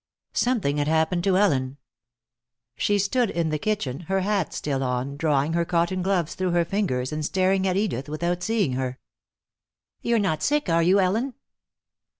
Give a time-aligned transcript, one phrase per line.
[0.33, 1.77] Something had happened to Ellen.
[2.75, 6.65] She stood in the kitchen, her hat still on, drawing her cotton gloves through her
[6.65, 8.97] fingers and staring at Edith without seeing her.
[10.01, 11.35] "You're not sick, are you, Ellen?"